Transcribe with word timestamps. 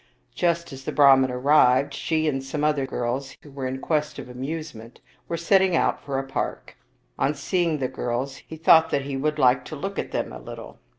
Just 0.33 0.73
as 0.73 0.83
the 0.83 0.91
Brahman 0.91 1.29
arrived, 1.29 1.93
she 1.93 2.27
and 2.27 2.43
some 2.43 2.63
other 2.63 2.87
girls 2.87 3.37
who 3.43 3.51
were 3.51 3.67
in 3.67 3.77
quest 3.77 4.17
of 4.17 4.27
amusement 4.29 4.99
were 5.27 5.37
setting 5.37 5.75
out 5.75 6.03
for 6.03 6.17
a 6.17 6.23
park. 6.23 6.75
On 7.19 7.35
seeing 7.35 7.77
the 7.77 7.87
girls, 7.87 8.37
he 8.37 8.55
thought 8.55 8.89
that 8.89 9.03
he 9.03 9.15
would 9.15 9.37
like 9.37 9.63
to 9.65 9.75
look 9.75 9.99
at 9.99 10.09
them 10.11 10.33
a 10.33 10.39
little. 10.41 10.79